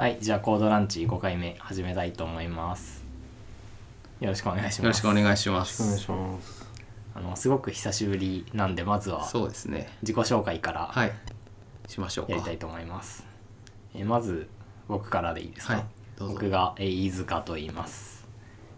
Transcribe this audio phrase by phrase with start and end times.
[0.00, 3.04] はい、じゃあコードランチ5回目始めたいと思います。
[4.18, 4.78] よろしくお願いします。
[4.80, 6.66] よろしくお願いしまお願いすします。
[7.14, 11.12] あのすごく久しぶりなんでまずはそうですね自己紹介からはい
[11.86, 13.26] しましょうかやりたいと思います。
[13.94, 14.48] えまず
[14.88, 15.74] 僕からでいいですか？
[15.74, 15.84] はい
[16.16, 18.19] どうぞ僕がえ飯塚と言います。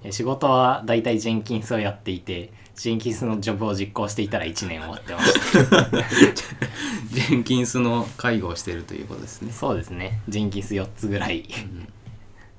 [0.05, 5.85] え仕事はだいたいジェンキンスをやっていて、ジェンキンスのジョブを実行していたら1年終わってました。
[7.13, 10.21] ジェンキンスの介護をしているということですねそうですね。
[10.29, 11.49] ジェンキンス4つぐらい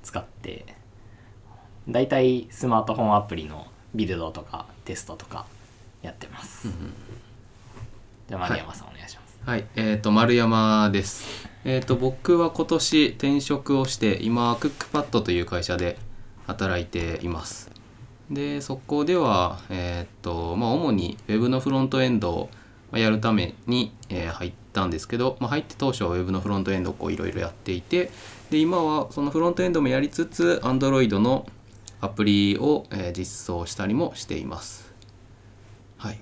[0.02, 0.64] 使って、
[1.88, 5.46] だいたいスマートフォンアプリのビルドとかテストとか
[6.02, 6.68] やってます。
[8.28, 9.38] じゃあ丸山さんお願いします。
[9.44, 15.98] はいえっ、と丸山ですえっ、と僕は今年転職をして今クックパッドという会社で
[16.46, 17.70] 働いています。
[18.30, 22.50] でそこではえっ、とまあ主に Web のフロントエンドを
[22.92, 28.10] やるために、えー入ったんですけど、まあ、入って当初は Web のフロントエンドをいろいろやっていて
[28.50, 31.46] で今はそのフロントエンドもやりつつ Android の
[32.00, 34.92] アプリを、えー実装したりもしています。
[35.96, 36.20] はい。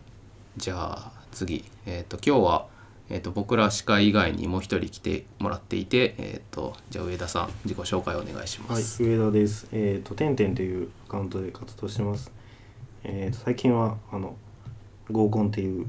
[0.57, 2.67] じゃあ次、えー、と今日は、
[3.13, 9.69] えー、と僕ら司会以外にもう一人来てもらっていて、えー、とじゃあ上田さん自己紹介お願いしまはい、す、上田です。
[9.71, 12.33] えっ、と、てんてんというアカウントで活動してます。
[13.05, 14.37] えっ、と、最近は、あの、
[15.11, 15.87] 合コンっていう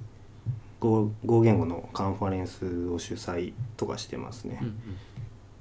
[0.81, 4.59] 合合言語のカンファレンスを主催とかしてますね。
[4.61, 4.75] うんうん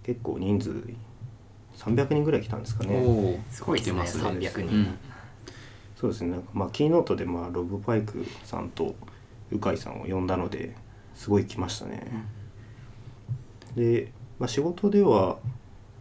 [0.02, 0.70] 結構人数
[1.76, 3.40] 300人ぐらい来たんですかね。
[3.50, 4.62] すごいですね、来てます300人。
[4.62, 4.98] うん
[5.94, 6.32] そうですね。
[6.32, 8.96] なんかまあ、キーノートで、まあ、ロブパイクさんと
[9.52, 10.74] 鵜飼さんを呼んだので、
[11.22, 12.02] すごい来ましたね。
[13.76, 15.38] で、まあ、仕事では、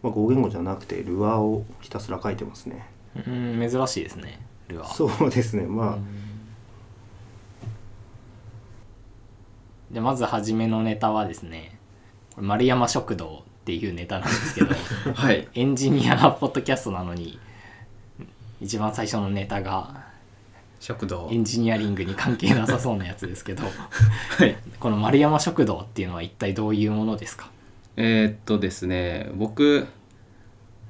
[0.02, 2.84] まあ、合言語じゃなくて、ルアーをひたすら書いてますね。
[3.14, 4.92] うん、珍しいですね、ルアー。
[4.92, 5.62] そうですね。
[5.62, 5.98] まあ、
[9.92, 11.78] でまず初めのネタはですね
[12.34, 14.74] これ丸山食堂っていうネタなんですけど
[15.14, 17.38] はいエンジニアポッドキャストなのに
[18.60, 20.11] 一番最初のネタが
[20.82, 21.28] 食堂。
[21.30, 23.62] エンジニアリングに関係なさそうなやつですけど。
[24.36, 24.56] はい。
[24.80, 27.50] この丸山食堂っていうのは一体どういうものですか？
[27.96, 29.86] えーっとですね僕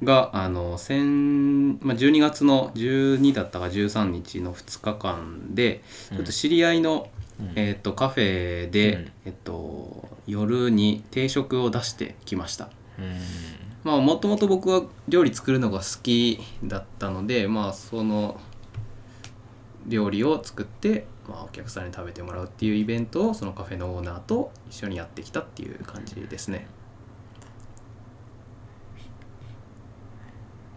[0.03, 7.53] があの先、まあ、12月の12だったか13日の2日間でちょっと知り合いの、うん。
[7.55, 9.13] えーっとカフェで、うん。
[9.27, 12.71] えっと、夜に定食を出してきました。
[12.99, 13.17] うん。
[13.85, 18.41] まあもともと僕は料理作るのが好きだったのでまあその
[19.87, 26.67] 料理を作って、まあ、お客さんに食べてもらうっていうイベントをそのカフェのオーナーと一緒にやってきたっていう感じですね。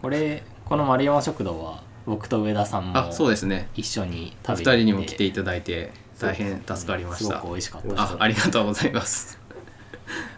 [0.02, 3.68] これこの丸山食堂は僕と上田さんもあそうですね。
[3.74, 7.36] 一緒に食べて人にも来ていただいて大変助かりました。
[7.36, 9.38] すごく美味しかったあありがとうございます。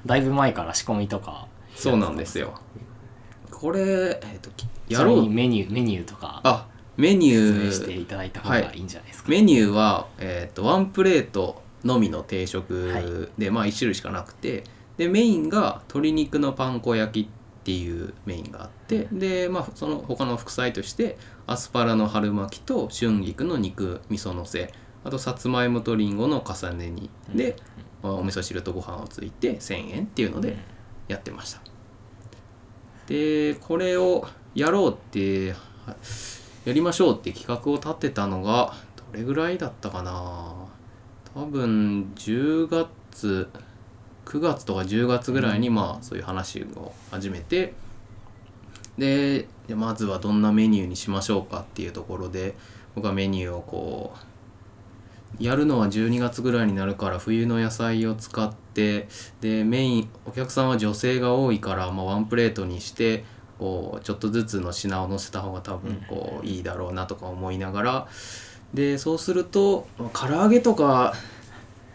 [0.07, 2.61] だいぶ前から仕込みとかそうなんですよ。
[3.51, 5.23] これ、えっときやろう。
[5.23, 6.41] にメニューメニューとか。
[6.45, 6.67] あ
[6.99, 14.65] メニュ説明してーいただいた方がいいんじゃないですか、メニューは、えー、とワンプレートのみの定は食で、まあ1種類しかなくて
[14.97, 17.31] でメインが鶏肉のパン粉焼きっ
[17.63, 24.73] ていうメインがあってで、まあ、その他の副菜としてアスパラの春巻きと春菊の肉味噌のせ
[25.05, 27.57] あとさつまいもとりんごの重ね煮で、
[28.03, 30.57] まあお味噌汁とご飯をついて1000円っていうので
[31.07, 31.61] やってました。
[33.07, 35.97] でこれをやろうっては
[36.69, 38.75] やりましょうって企画を立てたのが
[39.11, 40.53] どれぐらいだったかな。
[41.35, 43.49] 多分10月
[44.27, 47.73] 9月とか10月ぐらいにまあそういう話を始めて
[48.99, 52.55] でまずはどんなメニューにしましょうかっていうところで
[52.95, 54.13] 僕はメニューをこ
[55.41, 59.09] うやるのは12月ぐらいになるから冬の野菜を使って
[59.41, 63.25] でメインお客さんは女性が多いから、まあ、ワンプレートにして
[63.59, 68.09] こうちょっとずつの品を載せた方が多分こういいだろうなとか思いながら
[68.73, 71.15] でそうするとまあ唐揚げとか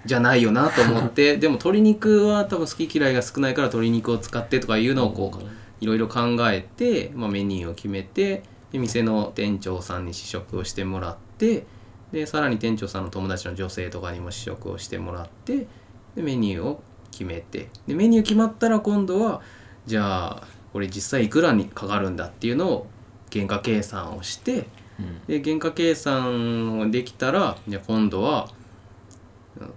[0.05, 5.43] じゃないよなと思って でも鶏肉は多分好き嫌いが少ないから鶏肉を使ってとかいうのをこう
[5.79, 11.65] いろいろ考えて、まあ、メニューを決めてで店の店長さんに試食をしてもらって
[12.11, 15.67] でさらに店長さんの友達の女性とかにも試食をしてもらって
[16.15, 17.69] でメニューを決めて。
[17.87, 19.41] でメニュー決まったら今度は
[19.85, 22.87] じゃあこれ実際いくらにかかるんだっていうのを
[23.31, 24.67] 原価計算をして
[24.99, 25.25] うん。
[25.27, 28.49] で原価計算をできたらじゃあ今度は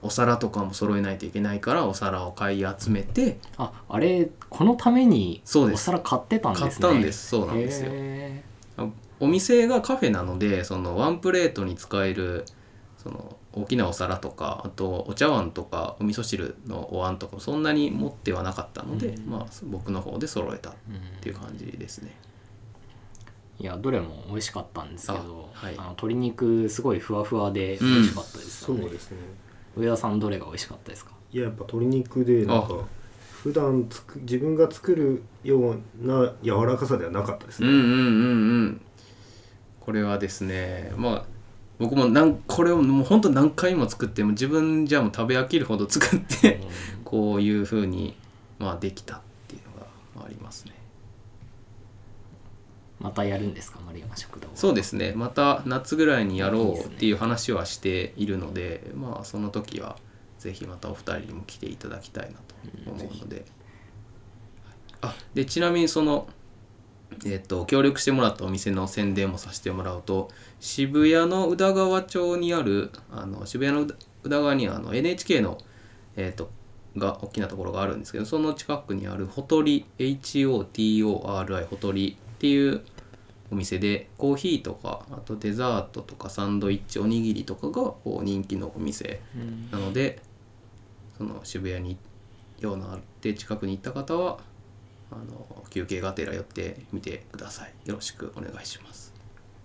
[0.02, 5.84] お皿とかも揃えないといけないからお皿を買い集めてああれこのためにおそうです。
[5.84, 6.70] 皿買ってたんですね。
[6.70, 7.28] 買ったんです。
[7.28, 7.90] そうなんですよ。
[7.92, 8.42] へ
[9.18, 12.44] お店がカフェなのでそのワンプレートに使える
[12.98, 19.30] その大きなお皿とかあとお茶碗とかお味噌汁のお椀とかもそんなに持ってはなかったので、うん。
[19.30, 20.74] まあ僕の方で揃えたっ
[21.20, 22.14] ていう感じですね。
[23.58, 25.74] いやどれも美味しかったんですけどあはい。
[25.74, 29.16] あの鶏肉すごいふわふわで美味しかったですよね、そうですね。
[29.76, 31.12] 上田さんどれが美味しかったですか？
[31.32, 32.84] いややっぱ鶏肉でなんかあ。
[33.42, 38.80] 普段つく自分が作るような柔らかさではなかったですね、うんうんうんうん。
[39.78, 41.24] これはですねまあ
[41.78, 46.60] 僕もなんこれをもう本当何回も作っても自分じゃもう食べ飽きるほど作って
[47.04, 48.16] こういうふうに
[48.58, 50.72] まあできたっていうのがありますね。
[52.98, 54.52] またやるんですか丸山食堂は？
[54.54, 55.12] そうですね。
[55.14, 59.98] また夏ぐらいにやろうっていう話はしているのでまあその時は
[60.38, 62.54] ぜひまたお二人にも来ていただきたいなと
[62.90, 63.44] 思うので、
[65.02, 66.26] あでちなみにその
[67.24, 70.28] えっと協力してもらったお店の宣伝もさせてもらうと
[70.60, 73.82] 渋谷の宇田川町にあるあの渋谷の
[74.22, 75.58] 宇田川にあの NHK の、
[76.16, 76.50] えっと
[76.96, 82.82] が大きなところがあるんですけどその近くにあるほとり HOTORI ほとりっていう
[83.50, 89.70] お店でコーヒーとかあとデザートとかサンドイッチおにぎりとかがこう人気のお店うん。
[89.70, 90.20] なので
[91.16, 91.96] その渋谷に
[92.58, 94.38] 用のあって近くに行った方は
[95.16, 97.72] あの休憩がてら寄ってみてください。
[97.88, 99.14] よろしくお願いします。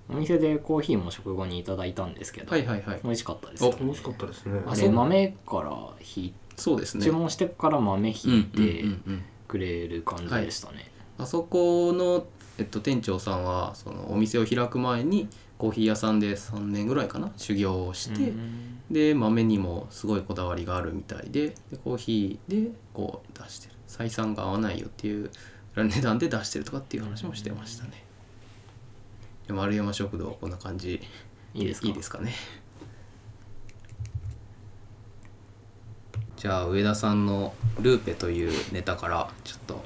[0.09, 2.99] お店でコーヒーも食後にいただいたんですけど、はいはいはい。
[3.03, 3.63] 美味しかったです。
[3.63, 4.61] よ、美味しかったですね。
[4.65, 7.03] あれそう豆からひいそうですね。
[7.03, 12.25] 注文してから豆ひいてうんうんうんうんくれる感じでしたね、あそこの、
[12.57, 15.27] えっと、店長さんはそのお店を開く前に
[15.57, 18.79] コーヒー屋さんで3年ぐらいかな修行をして、うん。
[18.89, 25.29] で豆にもすごいこだわりがあるみたいででコーヒーでこう出してる採算が合わないよっていう
[25.75, 27.91] 値段で出してるとかっていう話もしてましたね、
[29.47, 31.01] で丸山食堂こんな感じ
[31.53, 31.87] いいですか？
[31.87, 32.19] いいですか？
[32.19, 32.33] ね
[36.37, 39.83] じゃあ上田さんのルーペというネタからちょっと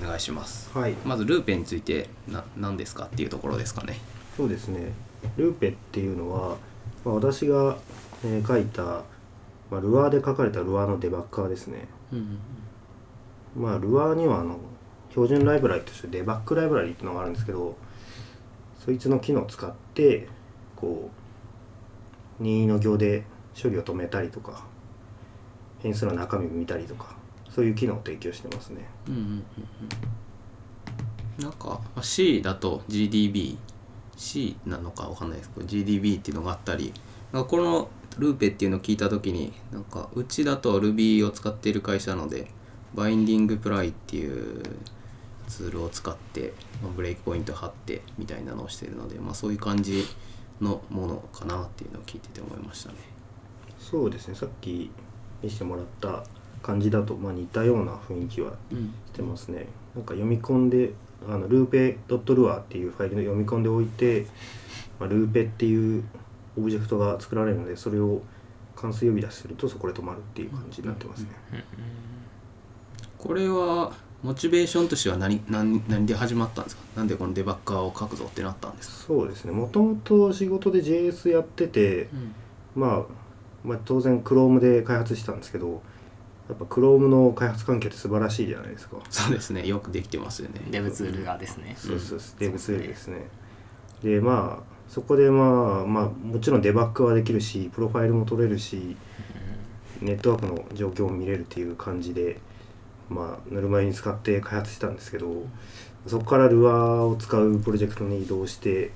[0.00, 0.70] お願いします。
[0.72, 0.94] はい。
[1.04, 3.98] まずルーペについてな何ですかっていうところですかね？
[4.36, 4.92] そうですね。
[5.36, 6.56] ルーペっていうのは、
[7.04, 7.76] まあ、私が、
[8.24, 9.02] えー書いた、
[9.70, 11.88] まあ、ルアーで書かれたルアーのデバッカーですね。
[12.12, 12.38] うん
[13.58, 14.58] まあルアーにはあの
[15.10, 17.76] 標準ライブラリとしてデバッグライブラリっていうのがあるんですけど
[18.78, 20.28] そいつの機能を使って
[20.76, 21.10] こ
[22.40, 23.24] う任意の行で
[23.60, 24.64] 処理を止めたりとか
[25.80, 27.16] 変数の中身を見たりとか
[27.50, 28.84] そういう機能を提供してますね。
[29.08, 29.44] うんうんうん
[31.38, 33.58] なんか C だと GDB
[34.16, 36.92] C なのかわかんないですけど GDB っていうのがあったり
[37.30, 37.88] なんかこの
[38.18, 42.50] ルーペっていうのを聞いた時になんかうちだと Ruby を使っている会社なので
[42.94, 44.62] バインディングプライっていう
[45.46, 46.52] ツールを使って、
[46.82, 50.04] まあブレイクポイント貼ってみたいなのをしているので、まあ、そういう感じ
[50.60, 52.96] のものかなっていうのを聞いてて思いましたね。
[53.78, 54.34] そうですね。
[54.34, 54.90] さっき
[55.42, 56.24] 見せてもらった
[56.62, 58.94] 感じだと、まあ、似たような雰囲気はうん。
[59.06, 59.66] してますね。
[59.94, 60.92] なんか読み込んで
[61.26, 64.26] あのルーペ .lua っていうファイルを読み込んでおいて、
[65.00, 66.04] まあ、ルーペっていう
[66.56, 68.22] オブジェクトが作られるのでそれを
[68.76, 71.28] 関数呼び出しするとそこで止まるっていう感じになってますね、
[73.18, 73.92] これは
[74.22, 76.82] モチベーションとしては何何何で始まったんですか？
[76.96, 79.52] なんでこのデバッカーを書くぞってなったんですか、そうですね。
[79.52, 82.08] もともと仕事で JS やってて、
[82.74, 83.02] まあ、
[83.64, 85.82] まあ当然 Chrome で開発したんですけど
[86.48, 88.96] やっぱ Chrome の開発環境って素晴らしいじゃないですか。
[89.10, 89.66] そうですね。
[89.66, 90.60] よくできてますよね。
[90.70, 91.74] デブツールがですね。
[91.76, 92.38] そうそうそう、ん。
[92.38, 93.26] デブツールですね。
[94.02, 98.96] でまあそこでまあまあもちろんデバッグはできるしプロファイルも取れるし
[100.00, 102.40] ネットワークの状況も見れるっていう感じで
[103.08, 105.46] まあぬるま湯に使って開発したんですけど
[106.06, 108.90] そこからルアーを使うプロジェクトに移動して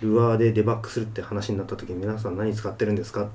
[0.00, 3.28] ルアーでデバッグするって話になった時に皆さん何使ってるんですかっ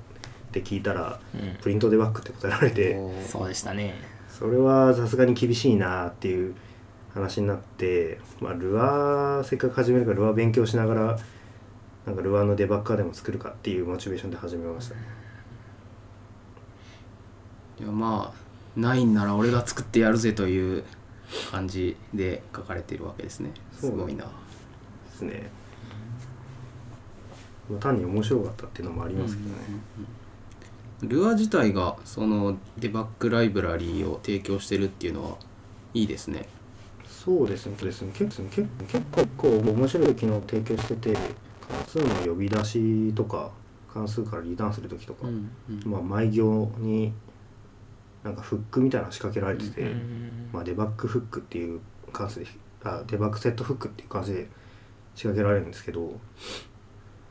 [0.52, 1.56] て聞いたらうん。
[1.60, 2.96] プリントデバッグって答えられて。
[3.26, 3.94] そうでしたね。
[4.28, 6.54] それはさすがに厳しいなっていう
[7.12, 11.18] 話になって、まあ、ルアーせっかく始めるからルアー勉強しながら
[12.06, 14.94] なんかルアーのデバッカーでも作るかっていうモチベーションで始めました。
[17.80, 18.43] いやまあ
[18.76, 20.84] ないんなら俺が作ってやるぜという
[21.50, 23.52] 感じで書かれているわけですね。
[23.72, 24.24] すごいな。
[24.24, 24.30] で
[25.12, 25.50] すね、
[27.70, 29.54] まあ、単に面白かったっていうのもありますけどね、
[31.02, 35.36] ルアー自体がそのデバッグライブラリーを提供してるっていうのは
[35.92, 36.48] いいですね。
[37.06, 37.76] そうですね。
[37.80, 38.12] ですね。
[38.12, 43.50] 結構結結構結構面白い機能を提供してて関数の呼び出しとか
[43.92, 45.90] 関数からリターンする時とか、うんうん。
[45.90, 47.12] まあ、毎行に
[48.24, 50.48] なんかフックみたいなの仕掛けられてて、うん。
[50.52, 51.80] まあ、デバッグフックっていう
[52.12, 52.46] 関数で
[52.84, 54.48] あデバッグセットフックっていう関数で
[55.14, 56.18] 仕掛けられるんですけど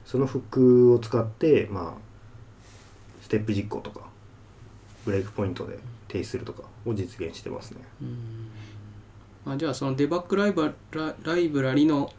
[0.05, 2.01] そのフックを使ってまあ
[3.21, 4.01] ステップ実行とか
[5.05, 7.81] ブレイクポイントで停止するとかを実現してますね。
[9.45, 12.11] あじゃあそのデバッグライブラライブラリの、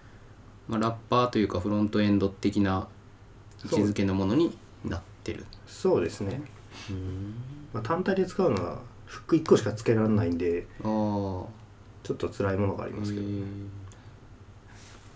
[0.69, 2.88] まあ、ラッパーというかフロントエンド的な
[3.64, 5.47] 位置づけのものになってる。
[5.66, 6.43] そうですね、
[7.73, 13.26] まあ、単体で使うのはフック1個しかつけられないんでああちょっと辛いものがありますけど、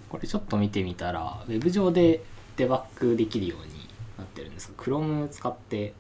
[0.08, 2.22] これちょっと見てみたらウェブ上で
[2.56, 5.92] デバッグできるようになってるんですが Chrome 使って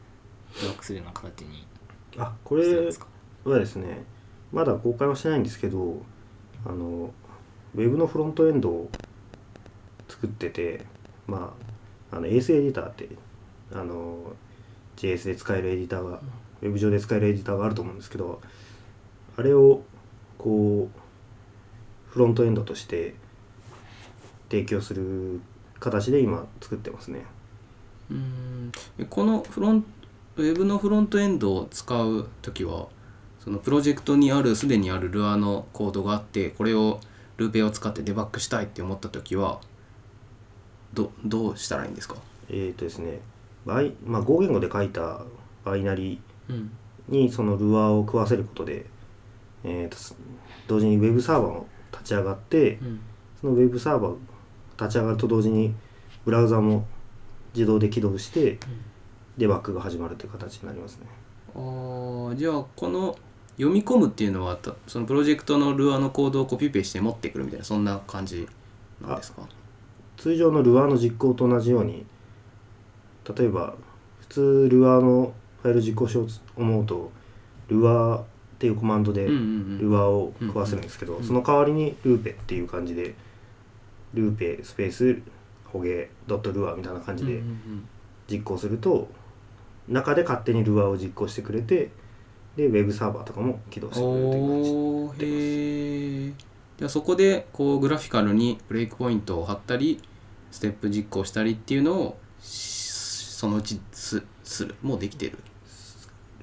[0.60, 1.66] デバッグするような形に
[2.16, 2.64] あこれ
[3.44, 4.04] はですね
[4.52, 6.02] まだ公開はしてないんですけど
[6.64, 7.12] あの
[7.74, 8.90] ウェブのフロントエンドを
[10.08, 10.84] 作ってて
[11.26, 11.54] ま
[12.10, 13.08] ああの AS エディターって
[13.72, 14.32] あの
[14.98, 16.20] JS で使えるエディターが、
[16.60, 18.40] ウェブ上で使えるエディターがあると思うんですけど
[19.36, 19.82] あれを
[20.36, 23.14] こうフロントエンドとして
[24.50, 25.40] 提供する
[25.78, 27.24] 形で今作ってますね。
[28.10, 28.72] うん。
[28.98, 29.84] えこのフロン
[30.36, 32.88] ウェブのフロントエンドを使う時は
[33.38, 36.98] そのプロジェクトにあるすでにあるルアーのコードがあってこれを
[37.36, 39.60] ルーペを使ってデバッグしたいって思った時は
[40.92, 42.16] どどうしたらいいんですか？
[42.48, 43.20] えっ、とですね
[43.66, 45.22] バイ、まあ、Go 言語で書いた
[45.64, 46.70] バイナリーうん
[47.08, 48.84] にそのルアーを食わせることで、
[49.64, 50.14] えーとす
[50.66, 53.00] 同時にウェブサーバーも立ち上がってうん。
[53.40, 54.14] そのウェブサーバー
[54.84, 55.74] 立ち上がると同時に
[56.24, 56.86] ブラウザも
[57.54, 58.58] 自動で起動して
[59.36, 61.06] デバッグが始まるという形になりますね。
[61.54, 63.16] あーじゃあこの
[63.56, 68.46] 読み込むっていうのはたそのプロジェクトのルアーのコードをコピペして持ってくるみたいなそんな感じ
[69.00, 69.42] なんですか？
[70.16, 72.04] 通常のルアーの実行と同じように
[73.36, 73.74] 例えば
[74.20, 75.32] 普通ルアーの
[75.62, 77.10] ファイル実行しようと思うと
[77.68, 78.24] ルアーっ
[78.58, 83.14] ていうコマンドでルアーを食わせるんですけど、その代わりにルーペっていう感じで
[84.14, 85.20] ルーペスペース
[85.64, 87.40] ホゲドットルアーみたいな感じで
[88.30, 89.08] 実行すると
[89.88, 91.90] 中で勝手にルアーを実行してくれて
[92.56, 96.32] でウェブサーバーとかも起動してくれるという感じおーへえ
[96.78, 100.00] じゃあそこでこうグラフィカルにブレイクポイントを貼ったり
[100.50, 102.27] ステップ実行したりっていうのをし
[103.38, 105.38] そのうちすするもうできてる。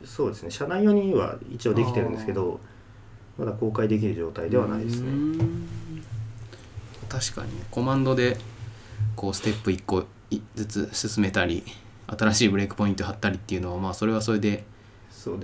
[0.06, 0.50] そうですね。
[0.50, 2.62] 社内用には一応できてるんですけど
[3.38, 5.44] まだ公開できる状態ではないですうね
[7.10, 7.52] 確かに。
[7.70, 8.38] コマンドで
[9.18, 11.66] こうステップ1個いずつ進めたり
[12.08, 14.64] 新しいブレイクポイント貼ったりっていうのはまあそれはそれで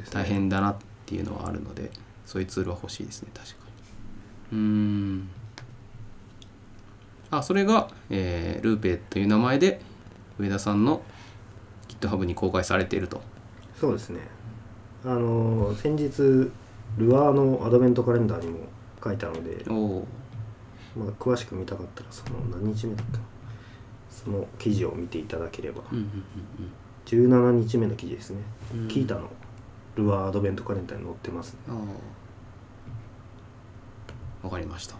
[0.10, 1.92] 大変だなっていうのはあるので
[2.26, 3.56] そういうツールは欲しいですね確か
[4.54, 4.58] に。
[4.58, 5.30] うーん。
[7.30, 9.82] あそれが、えールーペという名前で
[10.40, 11.02] 上田さんの
[12.02, 13.22] GitHub に公開されていると。
[13.80, 14.20] そうですね。
[15.06, 16.52] あの先日
[16.98, 18.60] ルアーのアドベントカレンダーにも
[19.04, 19.64] 書いたので、
[20.96, 23.24] まあ、詳しく見たかったらその何日目だったかな。
[24.10, 25.82] その記事を見ていただければ。
[25.92, 26.08] うんうん
[27.04, 28.38] 17日目の記事ですね、
[28.76, 28.82] うん。
[28.84, 29.28] うんキータの。
[29.96, 31.60] ルアーアドベントカレンダーに載ってますね。
[34.44, 34.96] わかりました。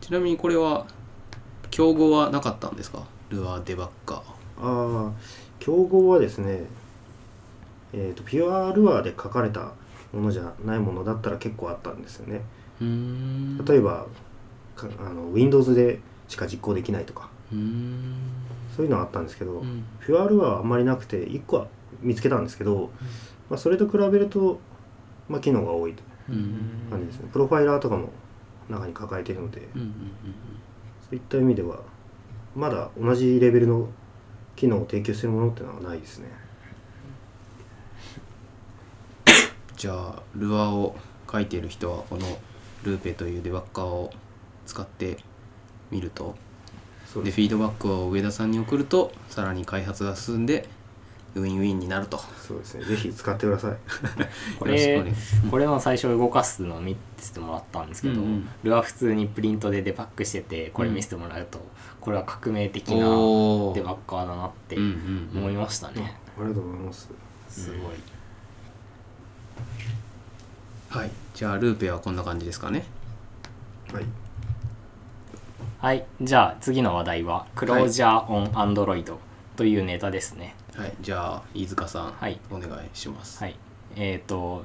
[0.00, 0.86] ちなみにこれは
[1.70, 3.02] 競合はなかったんですか？
[3.28, 4.18] ルアーデバッカー。
[4.60, 5.12] ああ
[5.58, 6.64] 競合はですね
[7.92, 9.72] えっ、とピュアルアーで書かれた
[10.12, 12.42] ものじゃないものだったら結構あったんですよね。
[12.80, 13.64] うーん。
[13.64, 14.06] 例えば
[14.76, 17.28] かあの Windows でしか実行できないとか。
[17.52, 18.14] うーん。
[18.76, 19.84] そういうのはあったんですけど、うん。
[20.06, 21.66] ピュアルアーはあんまりなくて1個は
[22.00, 22.90] 見つけたんですけど、
[23.50, 24.60] まあ、それと比べると、
[25.28, 27.28] まあ、機能が多いと感じですね。
[27.32, 28.10] プロファイラーとかも
[28.68, 29.68] 中に抱えているので。
[29.74, 29.92] うんうん。
[31.00, 31.80] そういった意味では
[32.58, 33.88] まだ同じレベルの
[34.56, 36.26] 機能を提供しているものってのはないですね。
[39.76, 40.96] じゃあルアーを
[41.30, 42.26] 書いている人はこの
[42.82, 44.12] ルーペというデバッカーを
[44.66, 45.18] 使って
[45.92, 46.34] みると。
[47.22, 50.68] でフィードバックを上田さんに送るとさらに開発が進んで
[51.34, 52.18] ウィンウィンになると。
[52.46, 52.84] そうですね。
[52.84, 53.76] ぜひ使ってください。
[54.58, 55.12] これ
[55.50, 58.48] これの最初動かすのを見せてもらったんですけど、うんうん。
[58.62, 61.60] ルアー普通にプリントでデバッグしててこれ見せてもらうと、
[62.00, 65.38] これは革命的なデバッカーだなってうんうんうん。
[65.44, 67.10] 思いましたね、ありがとうございます。
[67.48, 67.78] すごい。
[70.88, 71.10] はい。
[71.34, 72.84] じゃあルーペはこんな感じですかね。
[73.92, 74.04] はい。
[75.80, 76.04] はい。
[76.20, 79.20] じゃあ次の話題は「クロージャー・オン・アンドロイド」
[79.54, 82.38] というネタですねはいじゃあ飯塚さん、はい。
[82.50, 83.42] お願いします。
[83.42, 83.56] はい。
[83.96, 84.64] えっ、と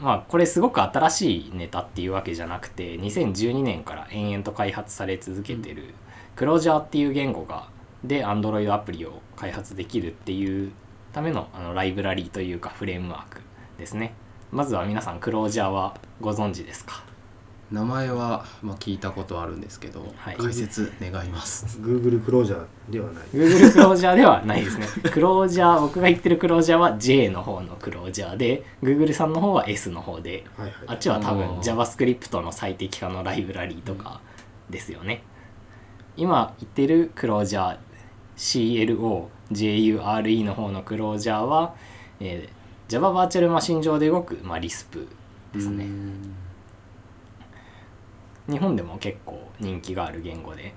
[0.00, 5.94] まあこれすごく新しいネタっていうわけじゃなくて2012年から延々と開発され続けてる
[6.34, 7.68] クロージャーっていう言語が
[8.02, 10.72] で Android アプリを開発できるっていう
[11.12, 13.40] ためのあのライブラリーというかフレームワーク
[13.78, 14.14] ですね。
[14.50, 17.11] まずは皆さんクロージャーはご存知ですか？
[17.72, 20.36] 名前は、まあ、聞いたことあるんですけど、はい。
[20.36, 21.80] 解説願います。
[21.80, 23.24] Google クロージャーではない。
[23.32, 24.86] Google クロージャーではないですね。
[25.10, 30.74] クロージャー僕が言ってるクロージャーは J の方のクロージャーで Google さんの方は S の方ではいはい。
[30.88, 31.60] あっちは多分あー。
[31.60, 34.20] JavaScript の最適化のライブラリーとか
[34.68, 35.22] ですよね。
[36.18, 41.74] 今言ってるクロージャー CLOJURE の方のクロージャーは、
[42.20, 45.08] えー Java バーチャルマシン上で動く、まあ、RISP
[45.54, 45.84] ですね。
[45.84, 46.34] うん
[48.52, 50.74] 日本でも結構人気がある言語で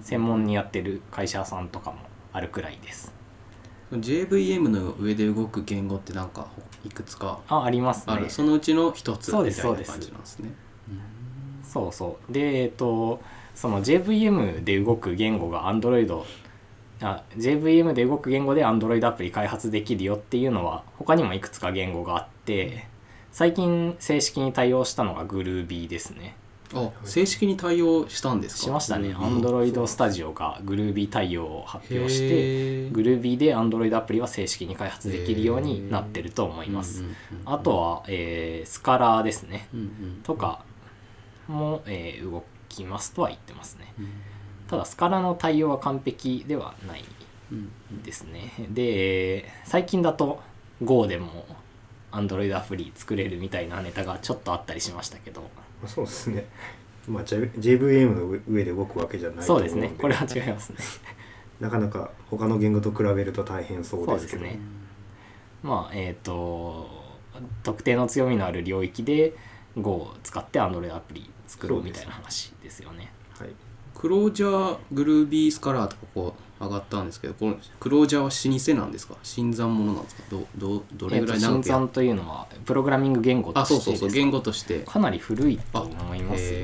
[0.00, 1.98] 専門にやってる会社さんとかも
[2.32, 3.12] あるくらいです。
[3.12, 3.18] うん
[3.90, 6.48] JVM の上で動く言語ってなんか
[6.84, 8.28] いくつかあありますね。
[8.28, 9.90] そのうちの一つそうみたいなですそうです。
[9.92, 10.50] 感じなんですね。
[11.62, 12.32] そうそう。
[12.32, 13.22] でえっと
[13.54, 16.22] その JVM で動く言語が Android
[17.00, 22.86] あ JVM で動く言語で Android アプリ開発できるよっていうのは他にもいくつか言語があって
[23.32, 26.36] 最近正式に対応したのが Groovy ですね
[26.74, 28.62] あ正式に対応したんですか？
[28.64, 29.14] しましたね。
[29.14, 32.92] Android Studio が Groovy 対応を発表してへー。
[32.92, 37.00] Groovy で Android アプリは正式に開発できるようになってると思います。
[37.00, 39.68] うんうんうんあとは、えースカラーですね。
[39.72, 40.64] うんうんとか
[41.46, 43.94] も、えー動きますとは言ってますね。
[43.98, 44.08] うん。
[44.68, 47.04] ただスカラの対応は完璧ではない
[47.50, 50.42] うんですねで最近だと
[50.84, 51.46] Go でも
[52.12, 55.40] Android アプリ作れるみたいなネタがちょっとあったりしましたけど。
[55.40, 56.46] まあ、そうですね。
[57.06, 59.64] まあ J- JVM の上上で動くわけじゃないとそうで。
[59.64, 59.94] ですね。
[59.98, 60.78] これは違いますね。
[61.60, 64.38] なかなか他の言語と比べると大変そうですけど。
[64.38, 64.58] そうですね。
[65.62, 66.88] まあえっ、と
[67.62, 69.34] 特定の強みのある領域で
[69.76, 73.12] Go を使って Android アプリ作ろうみたいな話ですよね。
[73.38, 73.48] はい。
[73.94, 79.14] クロージャーグルービースカラーとかこう上がったんですけどこのクロージャーは老舗なんですか？
[79.22, 80.22] 新参者なんですか？
[80.30, 84.80] どどどれぐらい長くやっ参というのはプログラミング言語とあそうしてですそうそう言語として。
[84.80, 86.58] かなり古いと思いますよ。
[86.60, 86.62] へ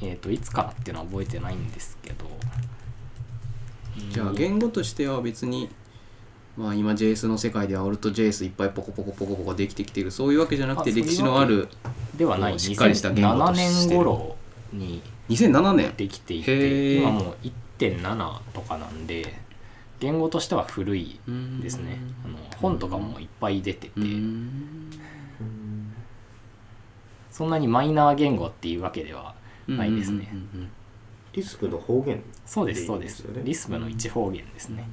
[0.00, 0.08] ー。
[0.10, 2.24] えっ、といつからっていうのは覚えてないんですけど。
[4.10, 5.68] じゃあ言語としては別に
[6.56, 10.10] まあ今 JS の世界では AltJS いっぱいポコポコポコポコできてきてる。
[10.10, 11.68] そういうわけじゃなくて歴史のある
[12.16, 12.58] ではない。
[12.58, 13.62] しっかりした言語2007として。
[13.62, 14.36] る年頃
[14.72, 15.92] に2007年？
[15.96, 17.00] できていへてー。
[17.00, 17.36] 今もう
[17.78, 19.34] 1.7とかなんで
[20.00, 21.18] 言語としては古い
[21.62, 21.98] ですね。
[22.24, 23.92] あの本とかもいっぱい出てて。
[24.00, 25.02] うん。
[27.30, 29.34] そんなにマイナー言語っていうわけでは
[29.66, 30.28] ないですね。
[31.32, 33.36] リスクの方言そうですでいいそうですんです。
[33.36, 34.88] よねリスプの一方言ですね。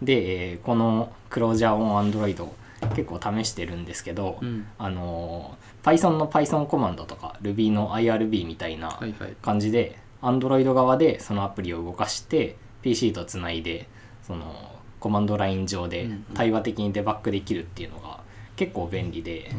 [0.00, 2.52] でえーこのクロージャーオンアンドロイド
[2.96, 4.66] 結構試してるんですけど、うん。
[4.78, 9.34] あの Python の Python コマンドとか Ruby の IRB みたいなはいはい。
[9.42, 13.88] 感じで Android 側でそのアプリを動かして PC とつないで
[14.22, 16.24] そのコマンドライン上でうんうん。
[16.34, 18.20] 対話的にデバッグできるっていうのが
[18.56, 19.50] 結構便利で、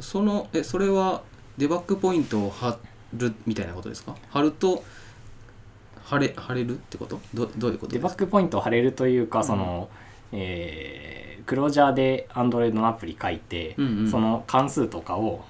[0.00, 1.22] そのえそれは
[1.56, 2.78] デバッグポイントを貼
[3.16, 4.16] るみたいなことですか？
[4.30, 4.82] 貼ると
[6.02, 7.20] 貼れ貼れるってこと？
[7.34, 9.44] どどういうことデバッグポイントを貼れるというか、うん。
[9.44, 9.88] その、
[10.32, 14.10] えークロージャーで Android のアプリ書いて、うんうん。
[14.10, 15.44] その関数とかを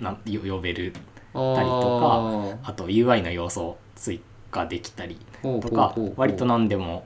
[0.00, 0.92] な呼べる。
[0.96, 7.04] あたりとあと UI の要素を追加できたりととか割と何でも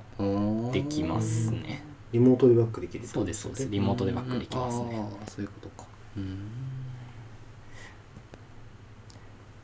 [0.73, 1.85] できますね。
[2.13, 3.69] リモートでバックできるそうですそうです。
[3.71, 5.03] リモートでバックできますね。
[5.29, 5.89] そういうことか。
[6.17, 6.49] うん。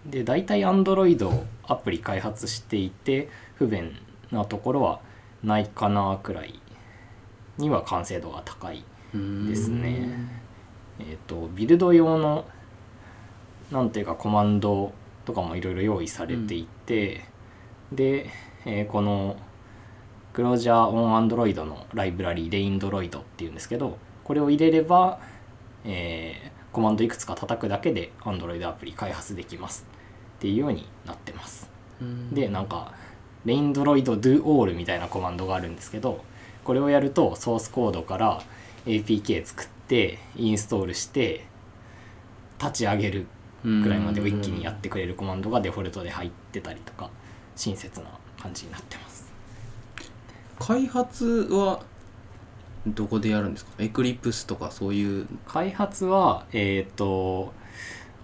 [0.07, 3.97] で大体 Android をアプリ開発していて不便
[4.31, 5.01] なところは
[5.43, 6.61] ないかなくらい
[7.57, 10.09] には完成度が高いうんですね。
[10.99, 12.45] えっ、とビルド用の
[13.75, 14.93] なんていうかコマンド
[15.25, 17.25] とかもいろいろ用意されていて、
[17.91, 18.31] で、
[18.65, 19.37] えーこの
[20.33, 25.21] クロージャーオン Android のライブラリーレインドロイドっていうんですけどこれを入れれば、
[25.85, 29.87] えーコマンドいくつか叩くだけで Android アプリ開発できます
[30.39, 31.71] っていうようになってます。
[32.01, 32.93] うんでなんか
[33.45, 36.25] レインドロイド do all みたいなコマンドがあるんですけど
[36.65, 38.43] これをやるとソースコードから
[38.87, 41.45] APK 作ってインストールして
[42.59, 43.27] 立ち上げる
[43.83, 47.11] くらいまでを一気にやってくれるコマンドがデフォルトで入ってたりとか
[47.57, 48.07] 親切な
[48.41, 49.33] 感じになってます。
[50.59, 51.81] 開発は
[52.87, 53.73] どこでやるんですか？
[53.79, 55.27] エクリプスとかそういう。
[55.47, 57.53] 開発はえっ、と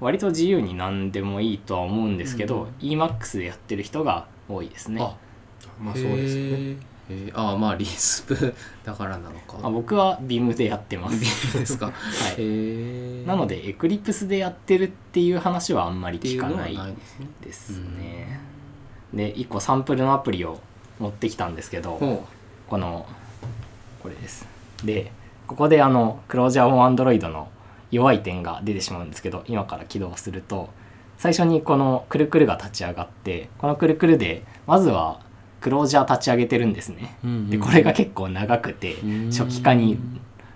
[0.00, 2.68] 割と自由に何でもいいとは思うんですけど、うん。
[2.80, 5.00] EMAX でやってる人が多いですね。
[5.02, 5.16] あ
[5.80, 6.76] まあそうですよね
[7.10, 9.58] へーああまあリスプ だからなのか。
[9.62, 11.58] あ僕は Vim でやってます。
[11.58, 11.86] ですか？
[11.90, 11.94] はい。
[12.32, 17.26] へえなのでエクリプスでやってるっていう話はあんまり聞かないですね。
[17.42, 18.40] ですね。
[19.12, 20.60] で1個サンプルのアプリを
[20.98, 22.24] 持ってきたんですけどほ
[22.68, 23.06] この
[24.02, 24.46] これです。
[24.84, 25.10] で
[25.46, 27.48] ここであのクロージャーオンアンドロイドの
[27.90, 30.68] 弱い点が出てしまうんですけど今から起動すると
[31.18, 35.18] 最初にこのくるくるが立ち上がってこのくるくるでまずは
[35.60, 37.16] クロージャー立ち上げてるんですね。
[37.48, 38.96] でこれが結構長くて
[39.30, 39.98] 初期化に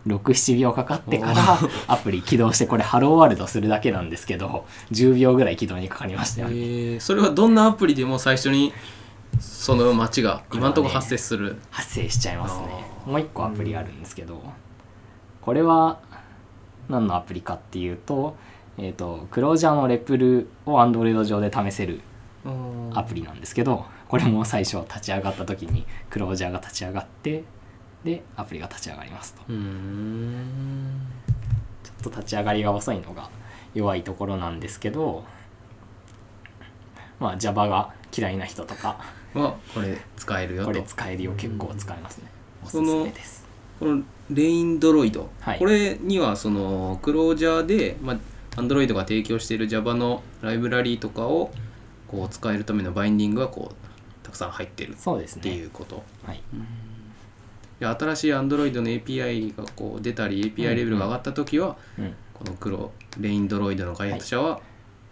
[0.06, 6.54] 67秒かかってからアプリ起動してこれハローワールドするだけなんですけど10秒ぐらい起動にかかりましたよね。
[6.56, 8.72] えーそれはどんなアプリでも最初に
[9.40, 12.84] その街が今のところ発生する、発生しちゃいますね。
[13.06, 14.42] もう一個アプリあるんですけど
[15.40, 15.98] これは
[16.88, 18.36] 何のアプリかっていうと,、
[18.78, 22.00] えー、とクロージャーのレプルを Android 上で試せる
[22.94, 27.44] アプリなんですけどこれも最初立ち上がった時にクロージャーが立ち上がって
[28.04, 29.40] でアプリが立ち上がりますと。
[29.40, 33.30] ちょっと立ち上がりが遅いのが
[33.74, 35.24] 弱いところなんですけど
[37.18, 39.00] まあ Java が嫌いな人とか
[39.34, 41.32] はこれ使えるよことれこ使えるよ。
[41.36, 42.24] 結構使えますね。
[42.64, 43.44] おすすめです。
[43.80, 45.58] のレインドロイド、はい。
[45.58, 48.16] これにはそのクロージャーで、まあ、
[48.56, 51.50] Android が提供している Java のライブラリーとかを
[52.08, 53.83] こう使えるためのバインディングがこうた
[54.34, 56.42] くさん入ってるっそうですていねうこと、はい。
[57.80, 62.14] で新しい Android の API がこう出たり API レベルが上がった時は、うん。
[62.34, 64.60] この黒レインドロイドの開発者は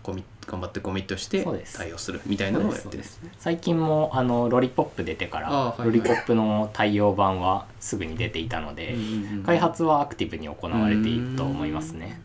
[0.02, 3.04] コミ、頑張ってコミットして対応するみたいなのをやってで。
[3.38, 5.86] 最近もあのロリポップ出てから、はいはい。
[5.86, 12.20] ロリポップの対応版はすぐに出ていたので、うんうんうん開発はアクティブに行われていると思いますね。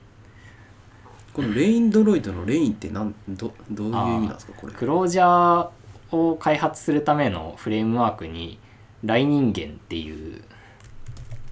[1.34, 4.74] このレインドロイドのレインってなんどどういう意味なんですかこれ。
[4.74, 5.70] クロージャー
[6.12, 8.60] を開発するためのフレームワークに
[9.04, 10.42] ライ人間っていう。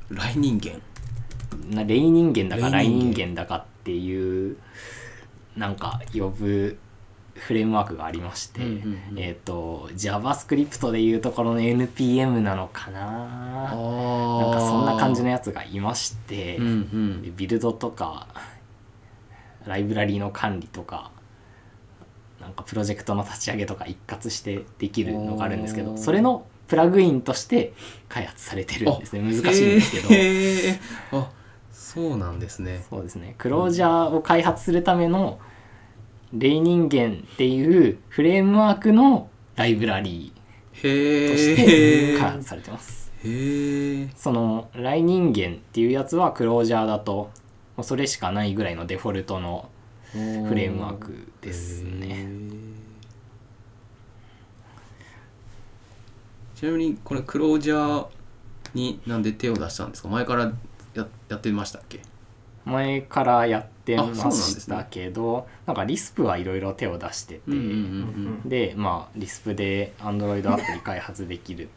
[0.09, 0.81] 来人間？
[1.69, 4.57] なレイ人間だかライレイ人間だかっていう
[5.55, 6.77] なんか呼ぶ
[7.33, 8.61] フレームワークがありまして、
[9.17, 13.71] えっ、と JavaScript でいうところの NPM なのかな？
[13.71, 13.75] あ
[14.41, 17.21] なんかそんな感じのややつがいまして、うんうん。
[17.21, 18.27] でビルドとか
[19.65, 21.11] ライブラリーの管理とか
[22.45, 27.73] なんかプロジェクトの立ち上げとか一括してできるのがあるんですけどそれのプラグインとして
[28.07, 30.79] 開発されてるんですね難しいんですけど、へー
[31.11, 31.31] あ
[31.71, 32.85] そうなんですね。
[32.89, 35.39] そうですねクロージャーを開発するための
[36.33, 41.55] レイ人間っていうフレームワークのライブラリーとし。
[41.55, 43.11] て開発されてます。
[44.15, 47.31] そのライ人間っていうやつはクロージャーだと
[47.75, 49.69] もうそれしかないぐらいのデフォルトの
[50.15, 52.27] フフレームワークですね。
[56.55, 58.07] ちなみにこれクロージャー
[58.73, 60.07] になんで手を出したんですか？
[60.07, 60.53] 前から
[60.93, 61.99] ややってましたっけ？
[62.63, 67.65] 前からやってましたけどなんかリスプはいろいろ手を出してて、うんうんう
[68.45, 71.67] んでまあリスプで Android アプリ開発できるっ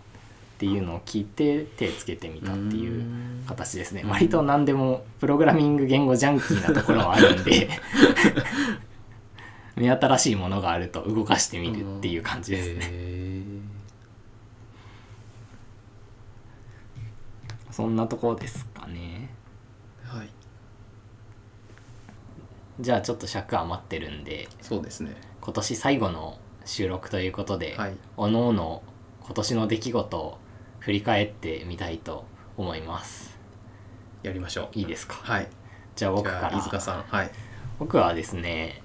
[0.59, 3.07] ていうのを聞いて手つけてみたっていう
[3.47, 4.03] 形ですね。
[4.03, 7.69] うん割と何でもプログラミング言語ジャンキーなところはあるんで。
[9.79, 12.81] 目新しいものがあると動かしてみるっていう感じですね。
[12.83, 13.19] へ
[17.71, 19.31] そんなところですかね。
[20.05, 20.29] ーはい。
[22.81, 25.17] じゃあちょっと尺余ってるんでそうですね。
[25.41, 27.97] 今年最後の収録ということで、はい。
[28.17, 28.83] おのおの
[29.25, 30.39] 今年の出来事を
[30.81, 32.25] 振り返ってみたいと
[32.57, 33.39] 思います。
[34.23, 34.79] やりましょう。
[34.79, 35.15] いいですか？
[35.23, 35.49] はい。
[35.97, 36.57] じゃあ僕から。
[36.57, 37.03] 飯塚さん。
[37.03, 37.31] はい。
[37.79, 38.83] 僕はですね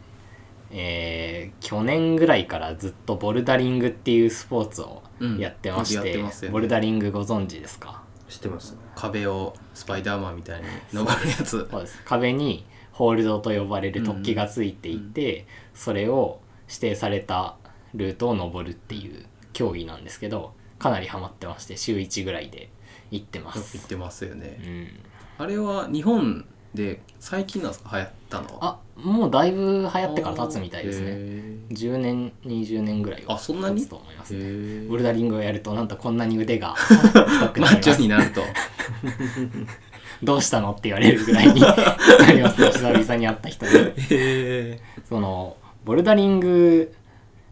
[0.71, 5.37] えー去年ぐらいからずっとボルダリングっていうスポーツをうん。
[5.37, 6.53] やってましてて,、ますよね。
[6.53, 8.01] ボルダリングご存知ですか？
[8.29, 8.75] 知ってます。
[8.95, 11.67] 壁をスパイダーマンみたいに登るやつ。
[11.69, 12.01] そうです。
[12.05, 17.55] 壁にホールドと呼ばれる突起がついていて、それを指定された
[17.93, 20.53] ルートを登るっていう競技なんですけど
[20.83, 22.69] かなりハマってまして週1ぐらいで
[23.09, 23.77] 行ってます。
[23.77, 24.59] 言ってますよね。
[24.61, 24.89] うん、
[25.37, 27.91] あれは日本で最近なんですか？
[27.93, 28.59] 流行ったのは。
[28.61, 31.07] あもうだいぶ流行ってから経つみたいですね。
[31.09, 33.79] へ10年20年ぐらいはあそんなに？
[33.79, 34.89] 経つと思います、ね、ー。
[34.89, 37.99] ボルダリングをやるとなんとこんなに腕が太くマッチなります。
[37.99, 38.41] ョになると。
[40.21, 42.71] どうしたのって言われるぐらいに なりますね。
[42.71, 43.71] 久々に会った人に。
[44.11, 46.93] へそのボルダリング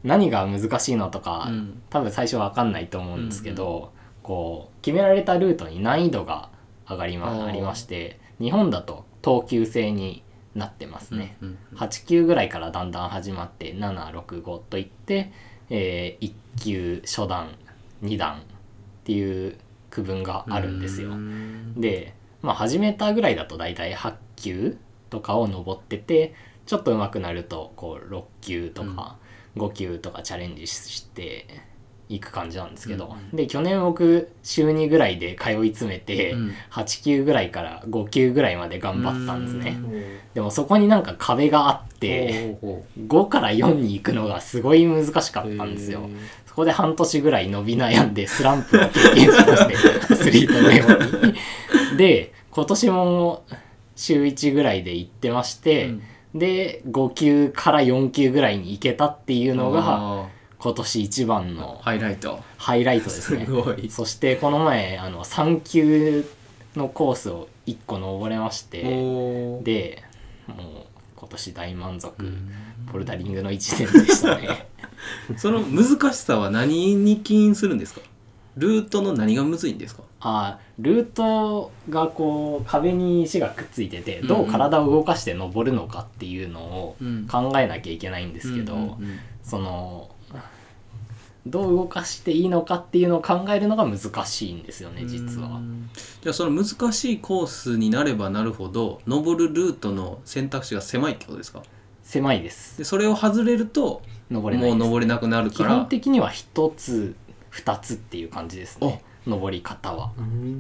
[0.04, 1.82] 何が難しいのとか、うん。
[1.90, 3.92] 多分最初わかんないと思うんですけど、
[4.24, 6.50] こう決められたルートに難易度が
[6.90, 15.32] 上がりまありまして日本だと等級制になってますね、うん8級ぐらいからだんだん始まって765といって、
[15.70, 17.56] え1級初段
[18.04, 18.42] 2段っ
[19.06, 19.58] ていう
[19.90, 21.12] 区分があるんですよ。
[21.12, 21.14] う。
[21.14, 21.80] ん。
[21.80, 24.78] で、まあ、始めたぐらいだと大体8級
[25.10, 26.36] とかを登ってて
[26.66, 29.16] ちょっと上手くなるとこう6級とか
[29.58, 31.46] 5級とかチャレンジして
[32.12, 36.54] 行く感じなんですけど、うんで去年僕週2ぐらいで通い詰めて、うん。
[36.72, 39.72] 8級ぐらいから5級ぐらいまで頑張ったんですね。
[39.72, 40.20] うん。
[40.34, 46.10] でもそこになんか壁があってほうほ5から4に行くのがすごい難しかうったんですよ。
[46.46, 49.76] そこで半年ぐらい伸び悩んでスランプを経験しまして
[50.14, 51.98] アスリートのように。
[51.98, 53.46] で今年も
[53.96, 55.94] 週1ぐらいで行ってまして、
[56.34, 62.39] で5級から4級ぐらいに行けたっていうのがあ今年一番ーのハイライト。
[62.58, 63.46] ハイライトですね。
[63.46, 63.89] すごい。
[63.89, 66.26] そしてこの前あの3級
[66.76, 68.82] のコースを1個登れまして
[69.63, 70.04] で
[70.48, 70.58] もう
[71.15, 72.52] 今年大満足、うん。
[72.91, 74.67] ボルダリングの1年でしたね。
[75.38, 78.02] その難しさは何に起因するんですか？
[78.58, 80.04] ルートの何がむずいんですか？
[80.20, 87.28] あルートがこう壁に石がくっついててどう体を動かして登るのかっていうのをうん。
[87.28, 88.98] 考えなきゃいけないんですけど、
[89.44, 90.10] その
[91.48, 95.48] どう動かしていいのかっていうのを考えるのが難しいんですよね実は。
[95.48, 95.90] うん
[96.22, 101.64] じゃあその難しいコースになればなるほど登るルートの選択肢が狭いってことですか？
[102.04, 102.78] 狭いです。
[102.78, 105.70] でそれを外れると登れないですもう登れなくなる基から。
[105.78, 107.16] 本的には1つ
[107.54, 109.04] 2つっていう感じですね。
[109.28, 110.12] 登り方は。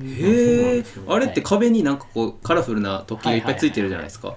[0.03, 4.35] へえあれって壁になんかこうカラフルな突起がいっぱいついてるじゃないですか。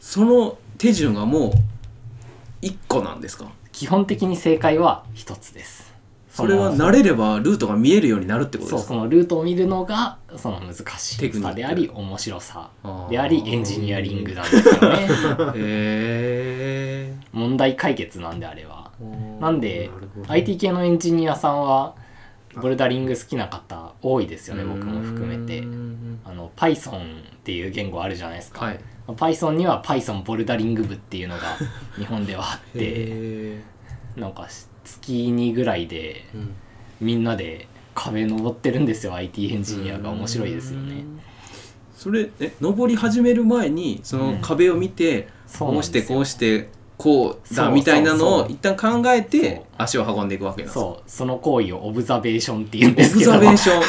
[0.00, 1.52] その手順がもう
[2.64, 3.50] 1個なんですか？
[3.72, 5.90] 基本的に正解は1つです。
[6.30, 8.94] それはの慣れればルートが見えるようになるってことそうですか？
[8.94, 11.50] そのルートを見るのがその難しテクニック。
[11.50, 12.70] さであり面白さ
[13.10, 15.08] でありエンジニアリングなんですよね。
[15.56, 18.81] へ問題解決なんであればえ
[19.40, 19.90] なんで
[20.28, 21.94] IT 系のエンジニアさんは
[22.54, 25.64] ボルダリング好きな方多いですよね僕も含めて。
[26.24, 28.80] あの Python っていう言語あるじゃないですか、はい。
[29.08, 31.56] Python には Python ボルダリング部っていうのが
[31.98, 33.62] 日本ではあってへ
[34.16, 34.46] なんか
[34.84, 36.24] 月2ぐらいで
[37.00, 40.10] みんなで壁登ってるんですよ IT エンジニアが。
[40.10, 41.04] 面白いですよね。
[41.94, 46.00] それえ登り始める前にその壁を見て、そうんですよ。
[46.00, 46.68] うしてこうして
[47.02, 50.74] こうだみたいなのを一旦考えて足を運んでいくわけなんです。
[50.74, 51.10] かそう。
[51.10, 53.32] その行為をオブザベーションって言うんオですけど。
[53.32, 53.82] ブザベーション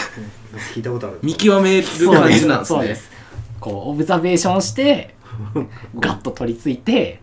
[0.73, 1.19] 聞いたことある。
[1.21, 2.80] 見極めるそう感ですじなんですね。
[2.80, 3.12] そうです。
[3.60, 5.13] こうオブザベーションして
[5.99, 7.21] ガッと取り付いて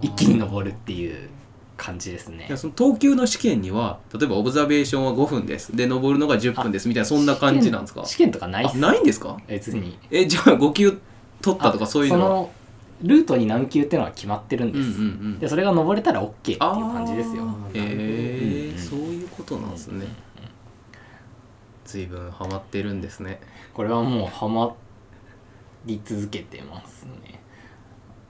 [0.00, 1.28] 一気に登るっていう
[1.76, 2.48] 感じですね。
[2.56, 5.74] その等級の試験には例えばオブザベーションは5分です。
[5.74, 6.86] で登るのが10分です。
[6.86, 8.04] みたいなそんな感じなんですか？
[8.04, 9.36] 試験とかないっあすないんですか？
[9.48, 9.98] 別に。
[10.10, 10.98] えじゃあ5級
[11.40, 12.26] 取ったとかそういうのは？
[12.26, 12.50] あその
[13.02, 15.04] ルートに何級っていうのは決まってるんです、うんうんう
[15.36, 15.38] ん。
[15.38, 17.44] でそれが登れたら OK っていう感じですよ。
[17.74, 20.06] へえうんうんそういうことなんですね。
[21.84, 23.40] 随分ハマってるんですね。
[23.74, 24.74] これはもうハマ
[25.84, 27.40] り続けてますね。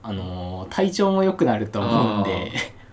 [0.01, 2.51] あのー体調も良くなると思うんで。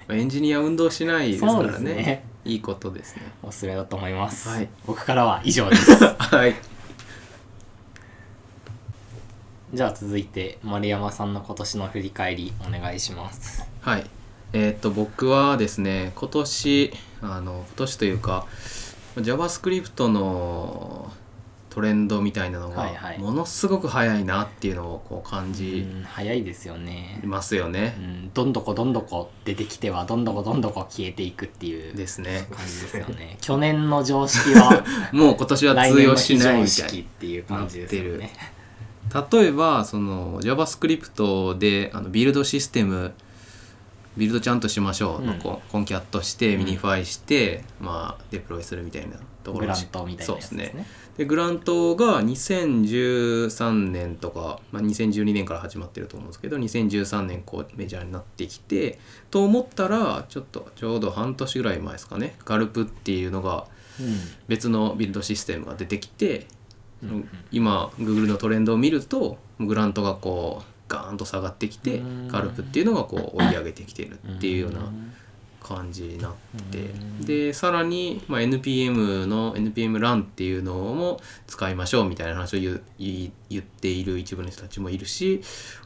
[0.09, 2.25] エンジニア運動しないですかそうらねですね。
[2.45, 3.23] いいことですね。
[3.43, 4.69] おすすめだと思います、はい。
[4.87, 6.05] 僕からは以上です。
[6.19, 6.55] はい
[9.73, 13.65] じゃあ続いて丸山さんの今年の振り返りお願いします。
[13.81, 14.07] はい。
[14.53, 18.47] えーっと僕はですね今年あの今年というか
[19.17, 21.13] JavaScript の
[21.69, 23.19] トレンドみたいなのがはいはい。
[23.21, 27.21] ものすごく早いなっていうのをこう感うじん早いですよね。
[27.23, 27.95] ますよね。
[27.97, 32.49] う、んどんどこどんどこ出てきてはどんどこどんどこ消えていくっていうですね。
[32.51, 33.37] 感じですよね。
[33.41, 38.33] 去年の常識は もう今年は通用しないみたい識っていう感じですよね
[39.33, 43.13] 例えばその JavaScript であのビルドシステム
[44.17, 45.39] ビルドちゃんとしましょうの、うん。
[45.41, 46.59] concat してうん。
[46.61, 50.65] minify して、まあデプロイするみたいなところ Grunt みたいなやつそうですね。
[50.65, 50.87] ですね。
[51.17, 58.99] で Grunt が2013年とか、まあ、2012年から始まってると思うんですけど2013年こうメジャーになってきて
[59.31, 62.37] と思ったらちょっとちょうど半年ぐらい前ですかね。
[62.45, 63.67] gulp っていうのが
[64.49, 66.47] 別のビルドシステムが出てきて、うん
[67.51, 72.29] 今 Google のトレンドを見るとグラントがこうガーンと下がってきてうん。
[72.29, 74.81] ガルプっていうのがこう追い上げてきてるっていうような
[75.63, 76.33] 感じになっ
[76.71, 76.79] て。
[76.79, 77.21] うん。
[77.25, 85.43] でさらに、まあ、NPM の NPM ランっていうのも使いましょうみたいな話を言っている一部の人たちもいるし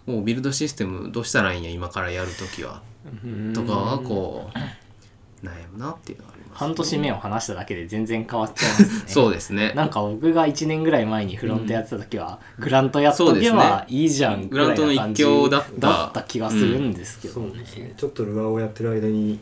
[0.06, 2.82] もうビルドシステムどうしたらいいんや今からやるときは。
[3.22, 3.52] うん。
[3.52, 8.88] とかはこう悩むなっていうのがあ半年目を話しただけで全然変わっちゃいますね。
[9.06, 9.72] そうですね。
[9.74, 17.94] なんか僕が1年ぐらい前にフロントやってた時は、グラントやっとけそうですばいいじゃんぐらいな感じグラントの一強だっただった気がするんですけどね,、そうですね。
[17.96, 19.40] ちょっとルアーをやってる間に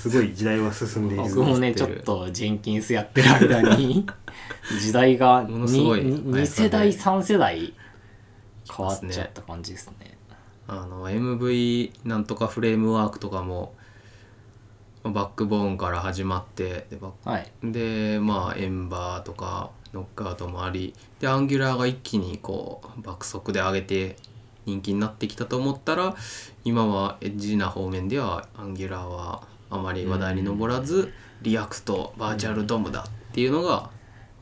[0.00, 1.24] すごい時代は進んでいる。
[1.24, 4.06] 僕もねちょっとジェンキンスやってる間に
[4.80, 7.72] 時代がものすごい 2, 世代3世代
[8.76, 10.18] 変わっちゃった感じですね。
[10.66, 13.83] あの MV なんとかフレームワークとかもまあ
[15.04, 24.16] バックボーンから始まってでバッはいでまあ Ember とか Knockout もありで Angular が一気にこう爆速で上げて
[24.66, 26.16] 人気になってきたと思ったら
[26.64, 33.90] 今はエッジな方面では Angular はあまり話題に上らず、 React Virtual DOM だっていうのが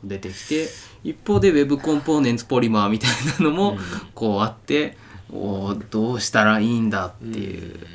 [0.05, 0.68] 出てきて
[1.03, 3.79] 一方で Web Components Polymer みたいなのも
[4.14, 4.96] こうあって、
[5.33, 7.87] おーどうしたらいいんだっていう。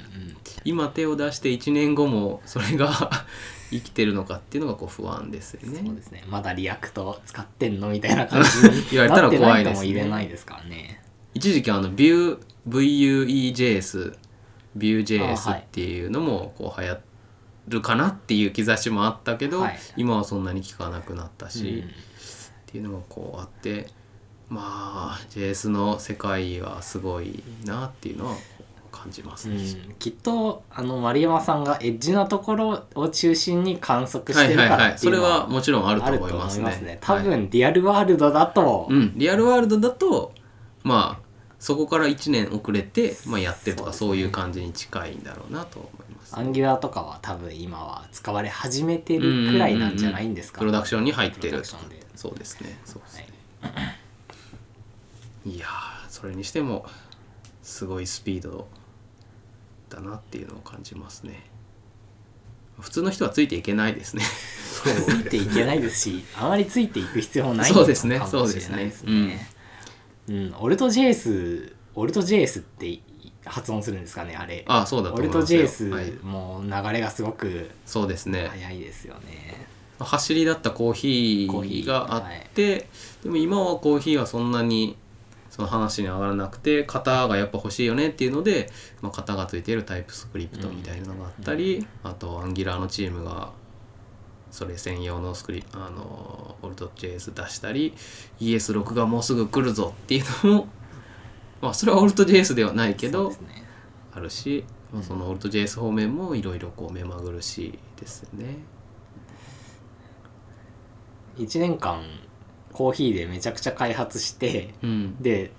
[0.67, 3.09] 今手を出して1年後もそれが
[3.71, 5.79] 生きてるのかっていうのがこう不安ですよね。
[5.81, 6.25] そうですね。
[6.27, 9.93] まだ React 使ってんのみたいな感じに 言われたら怖いですね。
[9.93, 11.01] 言えないですからね。
[11.33, 14.17] 一時期あの Vue VUEJS
[14.77, 15.59] Vue.js あはい。
[15.61, 16.97] っていうのもこう流行
[17.69, 19.79] るかなっていう兆しもあったけど、はい。
[19.95, 21.89] 今はそんなに聞かなくなったし、うん。
[21.89, 21.91] っ
[22.65, 23.87] ていうのがこうあって
[24.49, 28.35] まあ JS の世界はすごいなっていうのは
[29.03, 29.55] 感じますね。
[29.55, 29.93] うん。
[29.99, 35.29] きっとあの丸山さんがエッジなところを中心に観測しはいてるからはいはいそれってい。
[35.29, 36.61] うのははもちろんあると思思いますね。
[36.61, 36.97] いますね。
[37.01, 37.23] 多はい。
[37.23, 40.33] 分リアルワールドだと、うん、リアルワールドだと
[40.83, 41.27] まあ
[41.59, 46.37] そこから1年遅れて、まあ、やってるとかそう,、いう感じに近いんだろうなと思います。
[46.37, 51.63] アンギュラーとかは多分今は使われ始めてるくらいなんじゃないんですか、プロダクションに入ってる
[52.15, 52.79] そうですね。
[52.85, 53.27] そうですね、
[53.61, 53.69] は
[55.45, 55.49] い。
[55.49, 55.69] い、やー
[56.09, 56.85] それにしても
[57.63, 58.67] すごいスピード
[59.89, 61.43] だなっていうのを感じますね。
[62.79, 64.23] 普通の人はついていけないですね。
[64.23, 69.57] ついていけないですし あまりついていく必要もないそうですねのかもしれないですそうですね
[70.29, 72.99] うん、オルト JS オルト JS って
[73.45, 74.63] 発音するんですかねあれ。
[74.67, 75.89] あそうだとオルト思いますよ。
[75.89, 78.47] JS はい、も流れがすごくそうですね。
[78.49, 79.67] 早いですよね。
[79.99, 82.23] 走りだったコーヒコーがあっ
[82.53, 82.87] て、
[83.23, 84.95] でも今はコーヒーはそんなに
[85.57, 88.69] その話に上がらなくて型がやっぱ欲しいよねっていうので、
[89.01, 93.49] まあ、型がついているタイプスクリプトみたいなのがあったり、あとアンギュラーのチームが
[94.51, 97.95] それ専用のスクリあのオルト JS 出したり
[98.39, 100.67] ES6 がもうすぐ来るぞっていうのも
[101.59, 103.33] まあそれはオルト JS ではないけど
[104.13, 108.57] あるし、まあ、そのオルト JS 方面もいろいろこう目まぐるしいですよね。
[111.37, 112.03] 1年間
[112.77, 115.15] コーヒーでめちゃくちゃ開発してうん。
[115.19, 115.51] で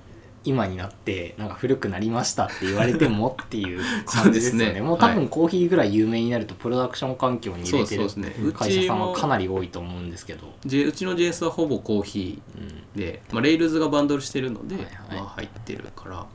[0.45, 4.75] 今になってなんか古くなりましたって言われてもっていう 感じですよね。
[4.75, 5.29] ねもう多分はい。
[5.29, 12.67] コーヒーぐらい有名になるとプロダクション環境に入れてる会社さんはかなり多いと思うんですけど、J うちの JS はほぼコーヒうん。
[12.95, 14.95] ーで、まあ、レイルズがバンドルしてるので、はいはい。
[15.17, 16.27] まあ、入ってるから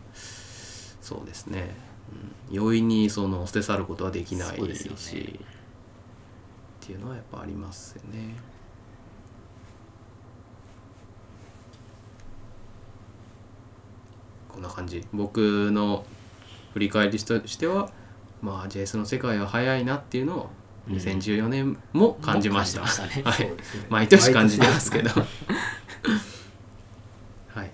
[1.02, 1.74] そうですね、
[2.50, 5.00] うん、容易にその捨て去ることはできないそうですよね。
[5.00, 5.40] し、
[6.84, 8.36] っていうのはやっぱありますよね。
[14.54, 15.06] こんな感じ。
[15.12, 16.06] 僕の
[16.74, 17.90] 振り返りとしては
[18.42, 20.50] まあ JS の世界は早いなっていうのを
[20.88, 20.96] うん。
[20.96, 22.82] 2014年も感じました。
[22.82, 23.44] も感じましたね。
[23.44, 23.48] はい。
[23.48, 23.54] ね。
[23.90, 25.10] 毎年感じてますけど。
[25.10, 25.24] は
[27.64, 27.72] い。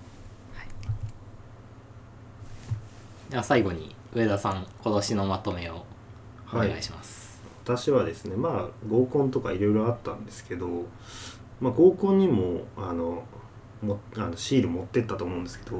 [3.30, 5.86] じゃあ最後に上田さん今年のまとめを
[6.54, 6.70] おはい。
[6.70, 10.68] 願いします、私はですねまあ合コンとかいろいろあったんですけど、
[11.62, 13.24] まあ、合コンにもあの
[13.84, 15.78] もあのシール持ってったと思うんですけど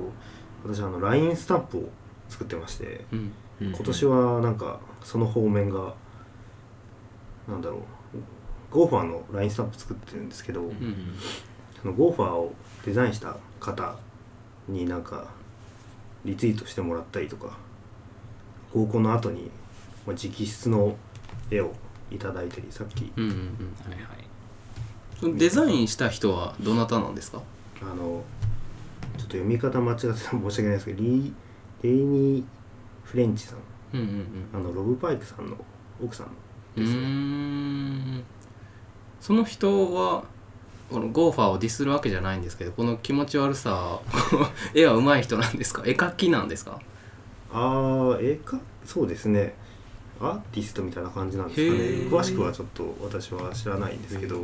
[0.64, 1.90] 私あの LINE スタンプを
[2.30, 3.20] 作ってましてうん。
[3.62, 5.94] うん今年はなんかその方面が
[7.48, 7.82] なんだろう
[8.72, 10.96] ゴーファーの LINE スタンプ作ってるんですけど、うん
[11.82, 12.54] そのゴーファーを
[12.86, 13.96] デザインした方
[14.68, 15.28] になんか
[16.26, 17.58] リツイートしてもらったりとか
[18.74, 19.50] 合コンの後に
[20.06, 20.96] まあ直筆の
[21.52, 21.72] 絵を
[22.12, 23.30] いただいたりさっきうんうん
[23.90, 24.28] はいはい
[25.24, 25.38] うん。
[25.38, 27.42] デザインした人はどなたなんですか？
[27.82, 28.24] あの
[29.24, 31.34] っと読み方間違ってたら申し訳ないですけどリー
[31.84, 32.46] レイニー・
[33.04, 33.58] フレンチさん。
[33.94, 35.58] うんうんあのロブ・パイクさんの
[36.04, 36.28] 奥さん
[36.78, 36.84] うん。
[36.84, 38.24] うですね。
[39.20, 40.24] その人は。
[40.90, 44.00] このゴーファーをディスるわけじゃないんですけどこの気持ち悪さ
[44.74, 45.84] 絵は上手い人なんですか？
[45.86, 46.80] 絵描きなんですか？
[47.54, 49.54] ああ絵かそうですね。
[50.20, 51.80] アーティストみたいな感じなんですかね。
[52.10, 54.42] 詳しくはちょっと私は知らないんですけど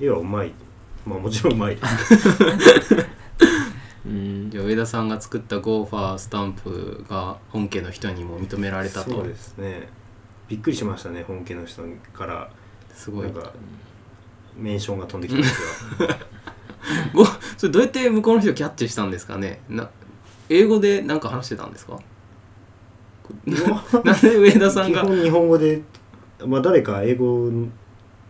[0.00, 0.52] 絵はうまい
[1.06, 1.76] まあもちろんうまい。
[1.76, 1.82] で
[2.82, 2.96] す
[4.04, 9.10] うんじゃあ上田さんが作ったゴーファースタンプが本家の人にも認められたと。
[9.10, 9.88] そうですね。
[10.48, 11.82] びっくりしましたね本家の人
[12.12, 12.50] から。
[12.94, 13.50] すごないんか
[14.56, 16.18] メンションが飛んできたんですが
[17.14, 17.24] ご
[17.56, 19.60] それどうやって向こうの人キャッチしたんですかね？
[19.68, 19.88] な
[20.50, 21.98] 英語で何か話してたんですか？
[24.04, 25.02] なんで上田さんが？
[25.06, 25.80] 日本語で、
[26.46, 27.50] まあ、誰か英語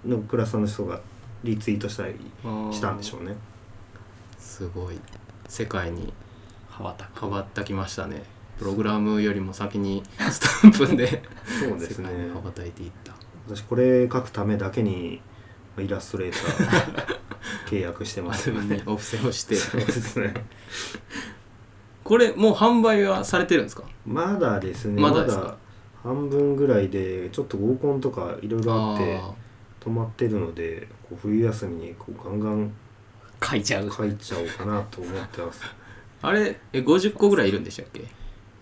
[0.06, 1.00] のクラスの人が
[1.44, 2.14] リツイートしたり
[2.70, 3.34] したんでしょうね。
[4.38, 4.98] すごい。
[5.48, 6.12] 世界に
[6.68, 7.20] 羽ばたく。
[7.20, 8.22] 羽ばったきましたね。
[8.58, 12.08] プログラムよりも先にスタンプでそうですね。
[12.10, 13.12] 世界に羽ばたいていった
[13.48, 15.20] 私これ書くためだけに
[15.78, 18.50] イラストレーター契約してます。
[18.50, 20.34] 遊びにお布施をしてそうですね。
[22.04, 23.84] これもう販売はされてるんですか？
[24.06, 25.00] まだですね。
[25.00, 25.42] ままだですか？
[25.42, 25.56] だ
[26.04, 29.16] 半分ぐらいでちょっと合コンとかいろいろあって。
[29.16, 29.32] あ
[29.82, 32.72] 止まってるのでこう冬休みにこうガンガン
[33.44, 33.90] 書いちゃう。
[33.90, 35.62] 書いちゃおうかなと思ってます。
[35.62, 35.66] ー
[36.22, 38.04] あれえ50個ぐらいいるんでしたっけ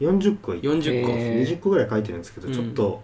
[0.00, 1.56] ？40個い40個、えー。
[1.56, 2.54] 20個ぐらい書いてるんですけど、うん。
[2.54, 3.02] ちょっと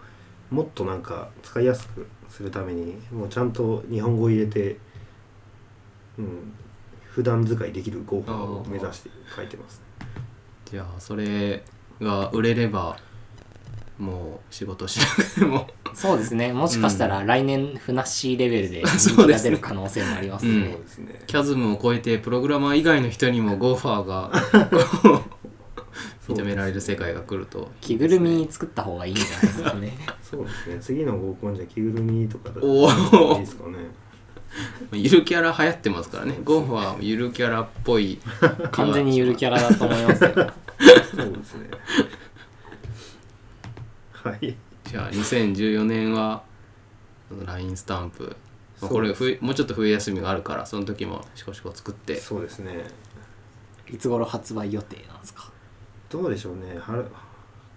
[0.50, 4.78] もっとなんか使いやすくするためにもうちゃんと日本語入れて、
[6.18, 6.54] うん、
[7.04, 9.82] 普段使いできる合法を目指して書いてます。
[10.64, 11.62] じゃあそれ
[12.00, 12.98] が売れれば
[13.98, 15.66] もう仕事しなくても。
[15.94, 16.52] そうですね。
[16.52, 19.50] もしかしたら来年ふなっしーレベルで人気がそうですね。
[19.50, 20.72] 出る可能性もありますうんね。
[20.72, 24.32] そうですねキャズムを超えてプログラマー以外の人にもゴーファーが
[26.28, 27.70] 認められる世界が来ると。
[27.80, 29.92] 着ぐるみ作った方がいいんじゃないですかね。
[30.22, 30.76] そうですね。
[30.80, 33.76] 次の合コンじゃ着ぐるみとかだおといいおですかね。
[34.92, 36.38] ゆるキャラ流行ってますからね。
[36.44, 38.18] ゴーファーはゆるキャラっぽい
[38.70, 40.30] 完全にゆるキャラだと思いますよ。
[41.14, 41.70] そうですね
[44.30, 44.56] はい。
[44.84, 46.42] じゃあ2014年は
[47.44, 48.36] LINE スタンプ。
[48.80, 52.16] まあこれ冬もうちょっと冬休みがあるからその時もしこしこ作って。
[52.16, 52.86] そうですね。
[53.88, 55.50] いつ頃発売予定なんですか？
[56.10, 56.78] どうでしょうね。
[56.80, 57.04] 春、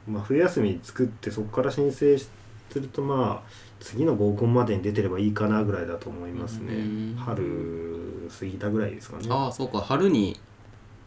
[0.08, 2.30] まあ、冬休み作ってそこから申請す
[2.76, 6.74] るとまあ次の合コンまでに出てればいいかなぐらいだと思いますね。
[6.74, 7.16] うん。
[7.18, 9.28] 春過ぎたぐらいですかね。
[9.30, 9.80] ああそうか。
[9.80, 10.40] 春に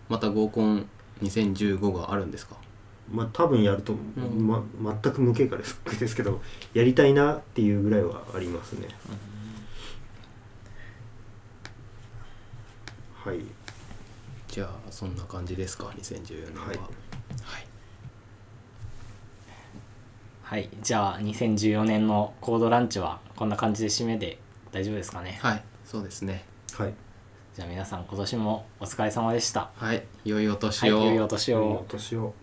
[0.09, 0.87] また合コン
[1.23, 2.57] 2015があるんですか
[3.13, 3.99] まあ多分やると、ん。
[4.47, 4.63] ま、
[5.03, 6.41] 全く無経過ですですけど
[6.73, 8.89] やりたいなっていうぐらいはありますね、
[13.25, 13.41] はい。
[14.49, 16.67] じゃあそんな感じですか？2014年は。
[16.67, 16.77] はい。
[16.77, 16.87] はい。
[20.43, 20.69] はい。
[20.83, 24.39] じゃあ2014年のコードランチはこんな感じで締めで
[24.73, 25.39] 大丈夫ですかね？
[25.43, 25.65] はい。
[25.85, 26.45] そうですね。
[26.75, 26.95] はい。
[27.55, 29.71] じゃあ皆さん今年もお疲れ様でした。
[29.77, 30.03] はい。
[30.25, 31.59] 良いお年はいを、良いお年を。
[31.59, 32.35] 良いお年を